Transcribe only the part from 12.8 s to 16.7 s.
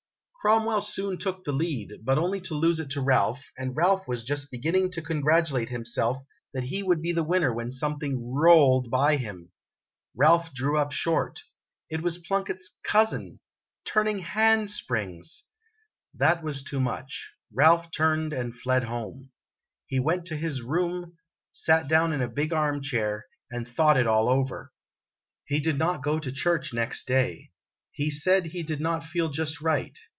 cousin" turning handsprings! That was